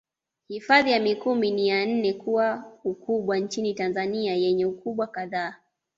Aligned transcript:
Hifadhi 0.47 0.91
ya 0.91 0.99
Mikumi 0.99 1.51
ni 1.51 1.67
ya 1.67 1.85
nne 1.85 2.13
kwa 2.13 2.73
ukubwa 2.83 3.37
nchini 3.37 3.73
Tanzania 3.73 4.35
yenye 4.35 4.65
ukubwa 4.65 5.07
kadhaa 5.07 5.55